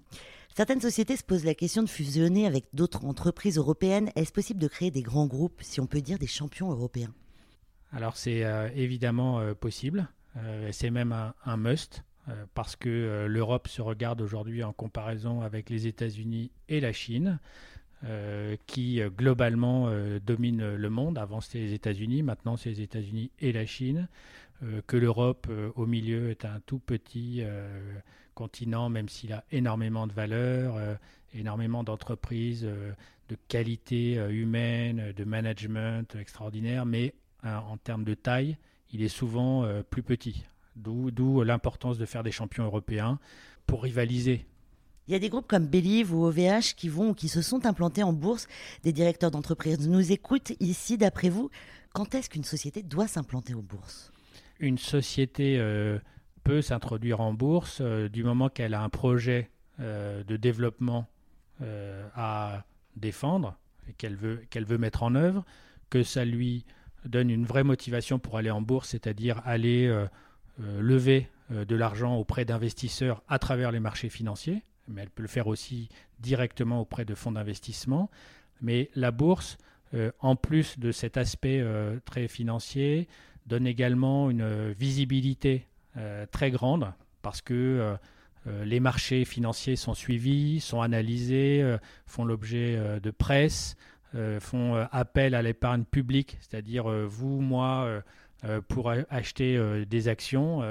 Certaines 0.54 0.80
sociétés 0.80 1.16
se 1.16 1.24
posent 1.24 1.44
la 1.44 1.56
question 1.56 1.82
de 1.82 1.88
fusionner 1.88 2.46
avec 2.46 2.66
d'autres 2.74 3.04
entreprises 3.04 3.58
européennes. 3.58 4.12
Est-ce 4.14 4.30
possible 4.30 4.60
de 4.60 4.68
créer 4.68 4.92
des 4.92 5.02
grands 5.02 5.26
groupes, 5.26 5.62
si 5.62 5.80
on 5.80 5.88
peut 5.88 6.00
dire 6.00 6.20
des 6.20 6.28
champions 6.28 6.70
européens? 6.70 7.12
Alors 7.90 8.16
c'est 8.16 8.44
évidemment 8.76 9.52
possible. 9.54 10.08
Euh, 10.36 10.68
c'est 10.72 10.90
même 10.90 11.12
un, 11.12 11.56
must 11.56 12.02
euh, 12.28 12.44
parce 12.54 12.76
que 12.76 12.88
euh, 12.88 13.26
l'Europe 13.26 13.68
se 13.68 13.80
regarde 13.80 14.20
aujourd'hui 14.20 14.62
en 14.62 14.72
comparaison 14.72 15.40
avec 15.40 15.70
les 15.70 15.86
États-Unis 15.86 16.50
et 16.68 16.80
la 16.80 16.92
Chine. 16.92 17.38
qui 18.66 19.00
globalement 19.16 19.90
dominent 20.24 20.76
le 20.76 20.90
monde. 20.90 21.18
Avant 21.18 21.40
c'était 21.40 21.58
les 21.58 21.72
États-Unis, 21.72 22.22
maintenant 22.22 22.56
c'est 22.56 22.68
les 22.70 22.82
États-Unis 22.82 23.30
et 23.40 23.52
la 23.52 23.66
Chine. 23.66 24.06
que 24.86 24.96
l'Europe 24.96 25.48
au 25.74 25.86
milieu 25.86 26.30
est 26.30 26.44
un 26.44 26.60
tout 26.66 26.78
petit 26.78 27.42
continent, 28.34 28.90
même 28.90 29.08
s'il 29.08 29.32
a 29.32 29.42
énormément 29.50 30.06
de 30.06 30.12
valeurs, 30.12 30.76
énormément 31.32 31.82
d'entreprises, 31.82 32.62
de 32.62 33.36
qualité 33.48 34.14
humaine, 34.30 35.12
de 35.16 35.24
management 35.24 36.14
extraordinaire, 36.14 36.86
mais 36.86 37.12
en 37.42 37.76
termes 37.78 38.04
de 38.04 38.14
taille, 38.14 38.56
il 38.92 39.02
est 39.02 39.08
souvent 39.08 39.64
euh, 39.64 39.82
plus 39.82 40.02
petit. 40.02 40.44
D'où 40.76 41.42
l'importance 41.42 41.96
de 41.96 42.04
faire 42.04 42.22
des 42.22 42.30
champions 42.30 42.64
européens 42.64 43.18
pour 43.66 43.82
rivaliser. 43.82 44.44
Il 45.08 45.12
y 45.12 45.14
a 45.14 45.18
des 45.18 45.30
groupes 45.30 45.46
comme 45.46 45.66
Believe 45.66 46.12
ou 46.12 46.26
OVH 46.26 46.74
qui 46.76 46.90
vont 46.90 47.10
ou 47.10 47.14
qui 47.14 47.28
se 47.28 47.40
sont 47.40 47.64
implantés 47.64 48.02
en 48.02 48.12
bourse. 48.12 48.46
Des 48.82 48.92
directeurs 48.92 49.30
d'entreprise 49.30 49.88
nous 49.88 50.12
écoutent 50.12 50.52
ici. 50.60 50.98
D'après 50.98 51.30
vous, 51.30 51.50
quand 51.94 52.14
est-ce 52.14 52.28
qu'une 52.28 52.44
société 52.44 52.82
doit 52.82 53.06
s'implanter 53.06 53.54
en 53.54 53.62
bourse? 53.62 54.12
Une 54.60 54.76
société 54.76 55.56
euh, 55.58 55.98
peut 56.44 56.60
s'introduire 56.60 57.20
en 57.20 57.32
bourse 57.32 57.78
euh, 57.80 58.10
du 58.10 58.22
moment 58.22 58.50
qu'elle 58.50 58.74
a 58.74 58.82
un 58.82 58.90
projet 58.90 59.50
de 59.78 60.36
développement 60.38 61.06
à 62.14 62.64
défendre 62.96 63.58
et 63.90 63.92
qu'elle 63.92 64.16
veut, 64.16 64.42
qu'elle 64.48 64.64
veut 64.64 64.78
mettre 64.78 65.02
en 65.02 65.14
œuvre, 65.14 65.44
que 65.90 66.02
ça 66.02 66.24
lui 66.24 66.64
donne 67.06 67.30
une 67.30 67.44
vraie 67.44 67.64
motivation 67.64 68.18
pour 68.18 68.36
aller 68.36 68.50
en 68.50 68.60
bourse, 68.60 68.90
c'est-à-dire 68.90 69.40
aller 69.44 69.92
lever 70.58 71.28
de 71.50 71.76
l'argent 71.76 72.16
auprès 72.16 72.44
d'investisseurs 72.44 73.22
à 73.28 73.38
travers 73.38 73.72
les 73.72 73.80
marchés 73.80 74.08
financiers, 74.08 74.62
mais 74.88 75.02
elle 75.02 75.10
peut 75.10 75.22
le 75.22 75.28
faire 75.28 75.46
aussi 75.46 75.88
directement 76.18 76.80
auprès 76.80 77.04
de 77.04 77.14
fonds 77.14 77.32
d'investissement. 77.32 78.10
Mais 78.60 78.90
la 78.94 79.10
bourse, 79.10 79.58
en 80.20 80.36
plus 80.36 80.78
de 80.78 80.92
cet 80.92 81.16
aspect 81.16 81.64
très 82.04 82.28
financier, 82.28 83.08
donne 83.46 83.66
également 83.66 84.30
une 84.30 84.72
visibilité 84.72 85.66
euh, 85.96 86.26
très 86.30 86.50
grande 86.50 86.92
parce 87.22 87.40
que 87.40 87.54
euh, 87.54 87.96
euh, 88.46 88.64
les 88.64 88.80
marchés 88.80 89.24
financiers 89.24 89.76
sont 89.76 89.94
suivis, 89.94 90.60
sont 90.60 90.82
analysés, 90.82 91.76
font 92.06 92.24
l'objet 92.24 93.00
de 93.00 93.10
presse, 93.10 93.76
font 94.40 94.86
appel 94.92 95.34
à 95.34 95.42
l'épargne 95.42 95.84
publique, 95.84 96.38
c'est-à-dire 96.40 96.88
vous, 97.06 97.40
moi, 97.40 98.02
pour 98.68 98.90
acheter 99.10 99.84
des 99.86 100.08
actions, 100.08 100.62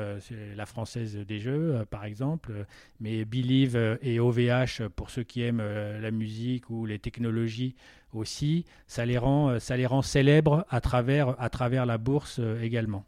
la 0.55 0.65
française 0.65 1.17
des 1.17 1.39
jeux 1.39 1.85
par 1.89 2.05
exemple, 2.05 2.65
mais 2.99 3.25
Believe 3.25 3.97
et 4.01 4.19
OVH 4.19 4.87
pour 4.95 5.09
ceux 5.09 5.23
qui 5.23 5.41
aiment 5.41 5.63
la 5.63 6.11
musique 6.11 6.69
ou 6.69 6.85
les 6.85 6.99
technologies 6.99 7.75
aussi, 8.13 8.65
ça 8.87 9.05
les 9.05 9.17
rend, 9.17 9.59
ça 9.59 9.75
les 9.75 9.85
rend 9.85 10.01
célèbres 10.01 10.65
à 10.69 10.79
travers, 10.79 11.35
à 11.39 11.49
travers 11.49 11.85
la 11.85 11.97
bourse 11.97 12.39
également. 12.61 13.03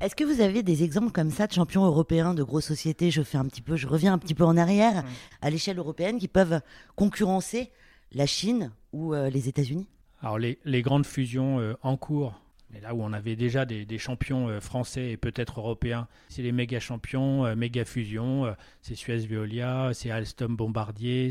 Est-ce 0.00 0.16
que 0.16 0.24
vous 0.24 0.40
avez 0.40 0.64
des 0.64 0.82
exemples 0.82 1.12
comme 1.12 1.30
ça 1.30 1.46
de 1.46 1.52
champions 1.52 1.84
européens 1.84 2.34
de 2.34 2.42
grosses 2.42 2.66
sociétés 2.66 3.12
Je 3.12 3.22
fais 3.22 3.38
un 3.38 3.44
petit 3.44 3.62
peu, 3.62 3.76
je 3.76 3.86
reviens 3.86 4.12
un 4.12 4.18
petit 4.18 4.34
peu 4.34 4.44
en 4.44 4.56
arrière 4.56 5.04
à 5.42 5.50
l'échelle 5.50 5.78
européenne 5.78 6.18
qui 6.18 6.26
peuvent 6.26 6.60
concurrencer 6.96 7.70
la 8.14 8.26
Chine 8.26 8.70
ou 8.92 9.14
euh, 9.14 9.30
les 9.30 9.48
États-Unis? 9.48 9.86
Alors 10.20 10.38
les, 10.38 10.82
grandes 10.82 11.06
fusions 11.06 11.58
euh, 11.58 11.74
en 11.82 11.96
cours, 11.96 12.40
mais 12.70 12.80
là 12.80 12.94
où 12.94 13.02
on 13.02 13.12
avait 13.12 13.34
déjà 13.34 13.64
des, 13.64 13.98
champions 13.98 14.48
euh, 14.48 14.60
français 14.60 15.10
et 15.10 15.16
peut-être 15.16 15.58
européens, 15.58 16.06
c'est 16.28 16.42
les 16.42 16.52
méga 16.52 16.78
champions, 16.78 17.56
méga 17.56 17.84
fusions, 17.84 18.54
c'est 18.80 18.94
Suez 18.94 19.26
Veolia, 19.26 19.90
c'est 19.94 20.10
Alstom 20.10 20.56
Bombardier, 20.56 21.30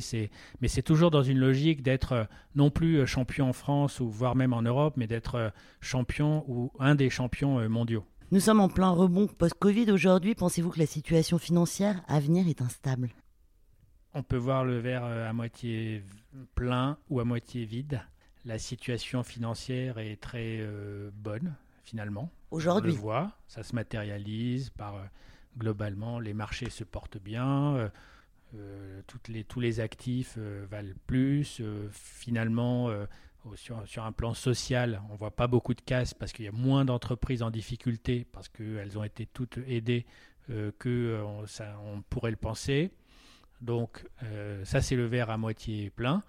mais 0.59 0.67
c'est 0.67 0.81
toujours 0.81 1.11
dans 1.11 1.23
une 1.23 1.39
logique 1.39 1.83
d'être 1.83 2.27
non 2.55 2.69
plus 2.69 3.07
champion 3.07 3.50
en 3.50 3.53
France 3.53 4.00
ou 4.01 4.09
voire 4.09 4.35
même 4.35 4.53
en 4.53 4.61
Europe, 4.61 4.95
mais 4.97 5.07
d'être 5.07 5.53
champion 5.79 6.43
ou 6.47 6.71
un 6.79 6.95
des 6.95 7.09
champions 7.09 7.67
mondiaux. 7.69 8.03
Nous 8.31 8.39
sommes 8.39 8.61
en 8.61 8.69
plein 8.69 8.89
rebond 8.89 9.27
post-Covid 9.27 9.91
aujourd'hui. 9.91 10.35
Pensez-vous 10.35 10.69
que 10.69 10.79
la 10.79 10.85
situation 10.85 11.38
financière 11.38 12.01
à 12.07 12.19
venir 12.19 12.47
est 12.47 12.61
instable? 12.61 13.09
On 14.13 14.24
peut 14.24 14.38
voir 14.38 14.65
le 14.65 14.77
verre 14.80 15.06
euh, 15.06 15.30
à 15.30 15.34
moitié 15.34 16.03
plein 16.56 16.98
ou 17.10 17.20
à 17.20 17.25
moitié 17.25 17.65
vide. 17.65 18.01
La 18.46 18.58
situation 18.58 19.24
financière 19.24 20.00
est 20.00 20.20
très 20.20 20.58
euh, 20.60 21.10
bonne 21.13 21.56
finalement. 21.84 22.32
Aujourd'hui. 22.51 22.91
On 22.91 22.96
le 22.96 23.00
voit, 23.01 23.32
ça 23.48 23.63
se 23.63 23.74
matérialise 23.75 24.70
par 24.72 24.96
euh, 24.96 25.03
globalement 25.58 26.20
les 26.20 26.34
marchés 26.34 26.70
se 26.70 26.84
portent 26.84 27.18
bien. 27.18 27.91
toutes 29.08 29.27
les, 29.27 29.44
tous 29.44 29.60
les 29.60 29.80
actifs 29.80 30.38
valent 30.38 30.94
plus. 31.08 31.62
finalement, 31.91 32.89
sur, 33.56 34.06
un 34.06 34.12
plan 34.12 34.34
social, 34.34 35.01
on 35.10 35.13
ne 35.13 35.18
voit 35.18 35.36
pas 35.36 35.48
beaucoup 35.48 35.74
de 35.74 35.82
casse 35.82 36.13
parce 36.13 36.32
qu'il 36.32 36.46
y 36.46 36.48
a 36.48 36.53
moins 36.53 36.86
d'entreprises 36.86 37.44
en 37.44 37.50
difficulté 37.50 38.25
parce 38.32 38.48
qu'elles 38.50 38.98
ont 38.98 39.03
été 39.03 39.25
toutes 39.25 39.58
aidées 39.68 40.06
euh, 40.50 40.72
euh, 40.86 41.24
on, 41.24 42.01
pourrait 42.10 42.32
le 42.32 42.38
penser. 42.38 42.91
Donc 43.62 44.06
euh, 44.24 44.63
ça 44.65 44.82
c'est 44.82 44.96
le 44.96 45.06
verre 45.06 45.30
à 45.30 45.38
moitié 45.38 45.89
plein 45.89 46.24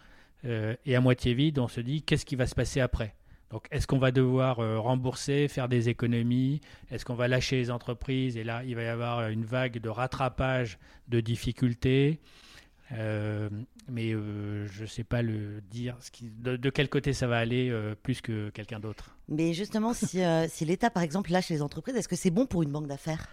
et 0.45 0.97
à 0.97 1.01
moitié 1.01 1.35
vide. 1.35 1.61
On 1.61 1.69
se 1.69 1.81
dit 1.81 2.03
qu'est-ce 2.03 2.27
qui 2.27 2.35
va 2.35 2.49
se 2.49 2.57
passer 2.57 2.81
après? 2.81 3.15
Donc, 3.51 3.69
est-ce 3.71 3.87
qu'on 3.87 3.99
va 3.99 4.11
devoir 4.11 4.57
rembourser, 4.57 5.47
faire 5.47 5.69
des 5.69 5.89
économies? 5.89 6.61
Est-ce 6.91 7.05
qu'on 7.05 7.15
va 7.15 7.29
lâcher 7.29 7.59
les 7.59 7.71
entreprises? 7.71 8.37
Et 8.37 8.43
là, 8.43 8.65
il 8.65 8.75
va 8.75 8.83
y 8.83 8.89
avoir 8.89 9.29
une 9.29 9.45
vague 9.45 9.79
de 9.79 9.89
rattrapage 9.89 10.81
de 11.07 11.21
difficultés. 11.21 12.19
Euh, 12.99 13.49
mais 13.89 14.13
euh, 14.13 14.67
je 14.67 14.83
ne 14.83 14.87
sais 14.87 15.05
pas 15.05 15.23
le 15.23 15.61
dire 15.71 15.97
de, 16.23 16.71
quel 16.71 16.89
côté 16.89 17.13
ça 17.13 17.27
va 17.27 17.39
aller 17.39 17.71
euh, 17.71 17.95
plus 17.95 18.21
que 18.21 18.51
quelqu'un 18.51 18.81
d'autre. 18.81 19.17
Mais 19.29 19.55
justement, 19.55 19.95
si, 19.95 20.21
si 20.49 20.65
l'État, 20.65 20.91
par 20.91 21.03
exemple, 21.03 21.31
lâche 21.31 21.49
les 21.49 21.63
entreprises, 21.63 21.97
est-ce 21.97 22.09
que 22.09 22.17
c'est 22.17 22.31
bon 22.31 22.47
pour 22.47 22.63
une 22.63 22.71
banque 22.71 22.89
d'affaires? 22.89 23.27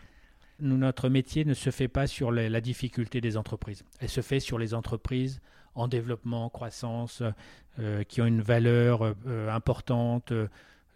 Notre 0.62 1.10
métier 1.10 1.46
ne 1.46 1.54
se 1.54 1.70
fait 1.70 1.88
pas 1.88 2.08
sur 2.08 2.32
la 2.32 2.62
difficulté 2.62 3.22
des 3.22 3.38
entreprises. 3.38 3.84
Elle 4.00 4.10
se 4.10 4.22
fait 4.22 4.40
sur 4.40 4.58
les 4.58 4.74
entreprises 4.74 5.42
en 5.76 5.88
développement, 5.88 6.46
en 6.46 6.50
croissance, 6.50 7.24
qui 8.08 8.22
ont 8.22 8.26
une 8.26 8.42
valeur 8.42 9.16
importante, 9.50 10.34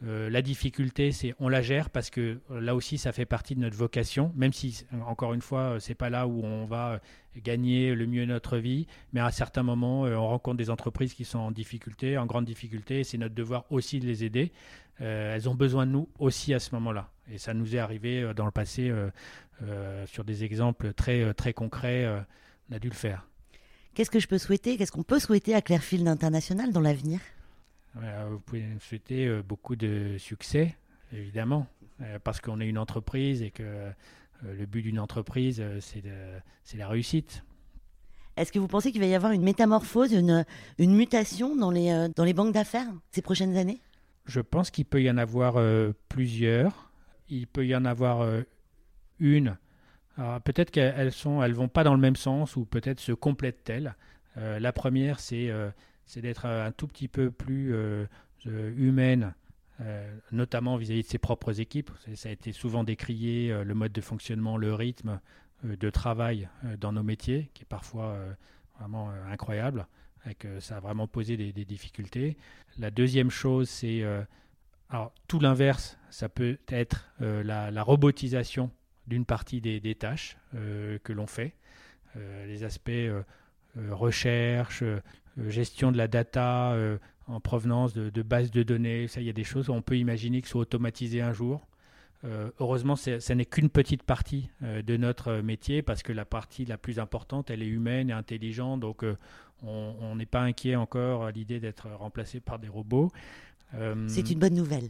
euh, 0.06 0.30
la 0.30 0.42
difficulté, 0.42 1.12
c'est 1.12 1.34
on 1.40 1.48
la 1.48 1.62
gère 1.62 1.90
parce 1.90 2.10
que 2.10 2.40
euh, 2.52 2.60
là 2.60 2.76
aussi, 2.76 2.98
ça 2.98 3.12
fait 3.12 3.26
partie 3.26 3.56
de 3.56 3.62
notre 3.62 3.78
vocation, 3.78 4.34
même 4.36 4.52
si, 4.52 4.86
encore 5.06 5.34
une 5.34 5.42
fois, 5.42 5.62
euh, 5.62 5.80
c'est 5.80 5.96
pas 5.96 6.10
là 6.10 6.28
où 6.28 6.44
on 6.44 6.66
va 6.66 7.00
gagner 7.38 7.96
le 7.96 8.06
mieux 8.06 8.26
notre 8.26 8.58
vie, 8.58 8.86
mais 9.14 9.22
à 9.22 9.32
certains 9.32 9.64
moments, 9.64 10.02
on 10.02 10.28
rencontre 10.28 10.58
des 10.58 10.70
entreprises 10.70 11.14
qui 11.14 11.26
sont 11.26 11.40
en 11.40 11.52
difficulté, 11.52 12.18
en 12.18 12.26
grande 12.26 12.46
difficulté, 12.46 13.04
c'est 13.04 13.18
notre 13.18 13.34
devoir 13.34 13.66
aussi 13.72 14.00
de 14.00 14.06
les 14.06 14.24
aider. 14.24 14.52
elles 15.00 15.50
ont 15.50 15.56
besoin 15.56 15.88
de 15.88 15.92
nous 15.92 16.10
aussi 16.20 16.54
à 16.54 16.60
ce 16.60 16.76
moment-là. 16.76 17.10
Et 17.32 17.40
ça 17.40 17.56
nous 17.56 17.76
est 17.76 17.80
arrivé 17.80 18.34
dans 18.36 18.46
le 18.46 18.52
passé 18.52 18.94
sur 20.06 20.24
des 20.24 20.44
exemples 20.44 20.94
très, 20.94 21.34
très 21.34 21.54
concrets, 21.54 22.08
on 22.70 22.76
a 22.76 22.78
dû 22.78 22.90
le 22.90 22.94
faire. 22.94 23.28
Qu'est-ce 23.96 24.12
que 24.12 24.20
je 24.20 24.28
peux 24.28 24.38
souhaiter 24.38 24.78
Qu'est-ce 24.78 24.92
qu'on 24.92 25.02
peut 25.02 25.20
souhaiter 25.20 25.56
à 25.56 25.64
Clairefield 25.64 26.08
International 26.08 26.72
dans 26.72 26.82
l'avenir? 26.82 27.20
Vous 27.96 28.40
pouvez 28.40 28.64
nous 28.64 28.80
souhaiter 28.80 29.28
euh, 29.28 29.42
beaucoup 29.42 29.76
de 29.76 30.18
succès, 30.18 30.76
évidemment, 31.12 31.68
euh, 32.02 32.20
parce 32.24 32.42
qu'on 32.42 32.60
est 32.60 32.68
une 32.68 32.78
entreprise 32.78 33.42
et 33.42 33.52
que 33.52 33.64
euh, 33.64 33.92
le 34.42 34.66
but 34.66 34.82
d'une 34.82 35.00
entreprise, 35.00 35.64
c'est 35.80 36.78
la 36.78 36.88
réussite. 36.88 37.44
Est-ce 38.36 38.52
que 38.52 38.60
vous 38.60 38.68
pensez 38.68 38.92
qu'il 38.92 39.00
va 39.00 39.08
y 39.08 39.16
avoir 39.16 39.32
une 39.32 39.44
métamorphose, 39.44 40.12
une, 40.12 40.44
une 40.80 40.96
mutation 40.96 41.56
dans 41.56 41.70
les, 41.70 42.08
dans 42.16 42.24
les 42.24 42.34
banques 42.34 42.54
d'affaires 42.54 42.88
ces 43.12 43.22
prochaines 43.22 43.56
années? 43.56 43.80
Je 44.26 44.42
pense 44.42 44.72
qu'il 44.72 44.86
peut 44.86 45.02
y 45.02 45.10
en 45.10 45.18
avoir 45.18 45.64
plusieurs. 46.10 46.92
Il 47.30 47.48
peut 47.48 47.66
y 47.66 47.76
en 47.76 47.86
avoir 47.86 48.28
une. 49.20 49.56
Peut-être 50.44 50.72
qu'elles 50.72 51.14
ne 51.26 51.44
elles 51.44 51.54
vont 51.54 51.70
pas 51.70 51.84
dans 51.84 51.94
le 51.94 52.02
même 52.02 52.16
sens 52.16 52.58
ou 52.58 52.66
peut-être 52.66 53.00
se 53.00 53.12
complètent-elles. 53.14 53.96
la 54.36 54.74
première, 54.74 55.20
c'est 55.20 55.52
c'est 56.06 56.22
d'être 56.22 56.46
un 56.46 56.72
tout 56.72 56.88
petit 56.88 57.08
peu 57.08 57.32
plus 57.32 57.74
euh, 57.74 58.06
euh, 58.48 58.74
humaine, 58.76 59.34
euh, 59.82 60.16
notamment 60.32 60.78
vis-à-vis 60.78 61.04
de 61.04 61.08
ses 61.08 61.18
propres 61.18 61.60
équipes. 61.60 61.92
Ça 62.16 62.30
a 62.30 62.32
été 62.32 62.52
souvent 62.52 62.84
décrié, 62.84 63.64
le 63.64 63.74
mode 63.74 63.92
de 63.92 64.02
fonctionnement, 64.02 64.58
le 64.58 64.74
rythme 64.74 65.20
de 65.64 65.90
travail 65.90 66.50
dans 66.80 66.92
nos 66.92 67.04
métiers, 67.04 67.50
qui 67.54 67.64
est 67.64 67.68
parfois 67.68 68.18
vraiment 68.78 69.10
incroyable, 69.32 69.88
et 70.30 70.36
que 70.36 70.60
ça 70.60 70.78
a 70.78 70.80
vraiment 70.80 71.08
posé 71.08 71.38
des, 71.38 71.66
difficultés. 71.66 72.38
La 72.78 72.92
deuxième 72.92 73.30
chose, 73.30 73.70
c'est 73.70 74.04
tout 75.28 75.40
l'inverse, 75.40 75.98
ça 76.10 76.30
peut 76.30 76.60
être 76.68 77.10
la, 77.20 77.84
robotisation 77.84 78.72
d'une 79.08 79.26
partie 79.26 79.62
des, 79.62 79.96
tâches 79.96 80.38
que 80.52 81.14
l'on 81.14 81.28
fait, 81.28 81.56
les 82.16 82.64
aspects 82.64 82.92
recherche, 83.76 84.84
gestion 85.38 85.92
de 85.92 85.98
la 85.98 86.08
data 86.08 86.74
euh, 86.74 86.98
en 87.28 87.40
provenance 87.40 87.94
de, 87.94 88.22
bases 88.22 88.52
de 88.52 88.64
données. 88.64 89.08
Ça, 89.08 89.22
il 89.22 89.28
y 89.28 89.30
a 89.30 89.34
des 89.34 89.44
choses 89.44 89.70
où 89.70 89.74
on 89.74 89.82
peut 89.82 89.98
imaginer 89.98 90.42
que 90.42 90.48
ce 90.48 90.52
soit 90.52 90.62
automatisé 90.62 91.22
un 91.22 91.34
jour. 91.34 91.68
Euh, 92.26 92.50
heureusement, 92.60 92.96
ce 92.96 93.34
n'est 93.34 93.46
qu'une 93.46 93.70
petite 93.70 94.04
partie 94.04 94.50
de 94.62 94.98
notre 94.98 95.42
métier 95.42 95.82
parce 95.82 96.04
que 96.04 96.14
la 96.14 96.26
partie 96.26 96.66
la 96.66 96.78
plus 96.78 97.00
importante, 97.00 97.50
elle 97.50 97.62
est 97.62 97.68
humaine 97.68 98.10
et 98.10 98.14
intelligente. 98.14 98.80
Donc, 98.80 99.06
on 99.62 100.16
n'est 100.16 100.26
pas 100.26 100.42
inquiet 100.42 100.76
encore 100.76 101.26
à 101.26 101.32
l'idée 101.32 101.60
d'être 101.60 101.90
remplacé 101.90 102.40
par 102.40 102.60
des 102.60 102.70
robots. 102.70 103.12
C'est 104.08 104.30
une 104.30 104.40
bonne 104.40 104.56
nouvelle. 104.56 104.90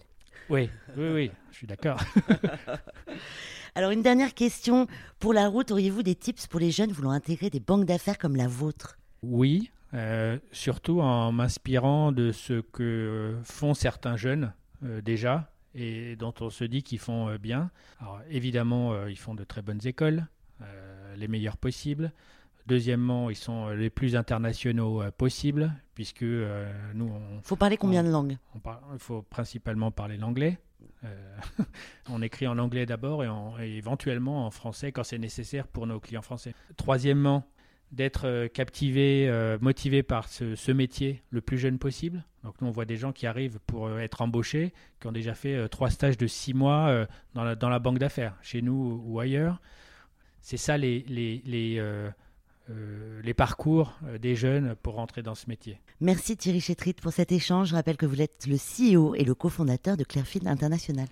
Oui, 0.50 0.70
oui, 0.98 1.10
oui, 1.14 1.32
je 1.52 1.58
suis 1.58 1.68
d'accord. 1.68 2.00
Alors, 3.76 3.92
une 3.92 4.04
dernière 4.04 4.34
question. 4.34 4.88
Pour 5.20 5.34
la 5.34 5.48
route, 5.48 5.72
auriez-vous 5.72 6.04
des 6.04 6.16
tips 6.16 6.46
pour 6.48 6.60
les 6.60 6.70
jeunes 6.70 6.92
voulant 6.92 7.12
intégrer 7.12 7.50
des 7.50 7.60
banques 7.60 7.86
d'affaires 7.86 8.18
comme 8.20 8.36
la 8.36 8.48
vôtre? 8.48 8.98
Oui, 9.24 9.72
euh, 9.94 10.40
surtout 10.52 11.02
en 11.02 11.32
m'inspirant 11.32 12.12
de 12.12 12.32
ce 12.32 12.62
que 12.62 13.38
font 13.44 13.76
certains 13.76 14.18
jeunes 14.18 14.54
euh, 14.84 15.02
déjà 15.02 15.52
et 15.76 16.16
dont 16.16 16.34
on 16.40 16.50
se 16.50 16.64
dit 16.64 16.82
qu'ils 16.82 17.00
font 17.00 17.30
euh, 17.30 17.38
bien. 17.38 17.70
Alors 18.00 18.20
évidemment, 18.30 19.08
ils 19.08 19.18
font 19.18 19.36
de 19.36 19.44
très 19.44 19.62
bonnes 19.62 19.86
écoles, 19.86 20.26
les 21.16 21.28
meilleures 21.28 21.58
possibles. 21.58 22.12
Deuxièmement, 22.66 23.30
ils 23.30 23.36
sont 23.36 23.70
les 23.70 23.90
plus 23.90 24.16
internationaux 24.16 25.04
possibles, 25.18 25.74
puisque 25.96 26.24
nous... 26.24 27.12
Il 27.36 27.42
faut 27.44 27.58
parler 27.58 27.76
combien 27.76 28.04
de 28.04 28.10
langues? 28.10 28.38
Il 28.56 29.00
faut 29.00 29.22
principalement 29.22 29.92
parler 29.92 30.18
l'anglais. 30.18 30.60
on 32.10 32.22
écrit 32.22 32.48
en 32.48 32.58
anglais 32.58 32.86
d'abord 32.86 33.24
et, 33.24 33.30
et, 33.60 33.78
éventuellement 33.78 34.46
en 34.46 34.52
français 34.52 34.94
quand 34.94 35.04
c'est 35.04 35.18
nécessaire 35.18 35.68
pour 35.68 35.86
nos 35.86 36.00
clients 36.00 36.22
français. 36.22 36.54
Troisièmement, 36.78 37.46
d'être 37.94 38.28
euh, 38.28 38.48
captivé, 38.48 39.28
euh, 39.30 39.58
motivé 39.62 40.04
par 40.04 40.28
ce, 40.28 40.72
métier 40.72 41.22
le 41.30 41.42
plus 41.42 41.58
jeune 41.58 41.78
possible. 41.78 42.26
Donc 42.44 42.56
nous, 42.60 42.68
on 42.68 42.72
voit 42.72 42.86
des 42.86 42.98
gens 42.98 43.12
qui 43.14 43.28
arrivent 43.28 43.60
pour 43.68 43.88
euh, 43.88 44.00
être 44.00 44.22
embauchés, 44.22 44.74
qui 45.00 45.08
ont 45.08 45.12
déjà 45.12 45.36
fait 45.36 45.70
trois 45.70 45.90
stages 45.90 46.18
de 46.18 46.28
six 46.28 46.54
mois 46.54 47.08
dans, 47.36 47.44
la, 47.44 47.56
dans 47.56 47.70
la 47.70 47.80
banque 47.80 48.00
d'affaires, 48.00 48.36
chez 48.42 48.62
nous 48.62 49.02
ou 49.06 49.20
ailleurs. 49.20 49.62
C'est 50.42 50.58
ça 50.58 50.78
les, 50.78 51.06
les, 51.08 51.42
les, 51.46 51.82
les 53.24 53.34
parcours 53.34 53.94
des 54.20 54.36
jeunes 54.36 54.76
pour 54.82 54.96
rentrer 54.96 55.22
dans 55.22 55.36
ce 55.36 55.48
métier. 55.48 55.80
Merci 56.02 56.36
Thierry 56.36 56.60
Chétrit 56.60 56.94
pour 56.94 57.14
cet 57.14 57.32
échange. 57.32 57.70
Je 57.70 57.76
rappelle 57.76 57.98
que 57.98 58.06
vous 58.06 58.22
êtes 58.22 58.48
le 58.48 58.58
CEO 58.58 59.16
et 59.16 59.24
le 59.24 59.36
cofondateur 59.36 59.96
de 59.96 60.04
Clearfield 60.04 60.48
International. 60.48 61.08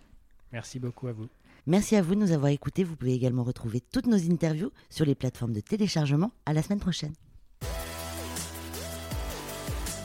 Merci 0.52 0.80
beaucoup 0.80 1.08
à 1.08 1.14
vous. 1.14 1.30
Merci 1.68 1.96
à 1.96 2.02
vous 2.02 2.16
de 2.16 2.20
nous 2.20 2.32
avoir 2.32 2.52
écoutés. 2.52 2.84
Vous 2.84 2.96
pouvez 2.96 3.14
également 3.14 3.44
retrouver 3.44 3.82
toutes 3.92 4.08
nos 4.08 4.18
interviews 4.18 4.72
sur 4.90 5.06
les 5.06 5.16
plateformes 5.16 5.54
de 5.54 5.60
téléchargement. 5.60 6.32
À 6.46 6.54
la 6.54 6.64
semaine 6.64 6.80
prochaine. 6.80 7.14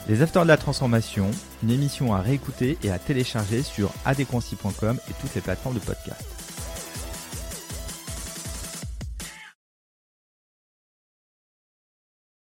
Les 0.07 0.21
Afters 0.21 0.43
de 0.43 0.47
la 0.47 0.55
Transformation, 0.55 1.29
une 1.63 1.71
émission 1.71 2.13
à 2.13 2.21
réécouter 2.21 2.77
et 2.81 2.91
à 2.91 2.97
télécharger 2.97 3.61
sur 3.61 3.91
adéquancy.com 4.05 4.99
et 5.09 5.13
toutes 5.19 5.35
les 5.35 5.41
plateformes 5.41 5.75
de 5.75 5.81
podcast. 5.81 6.46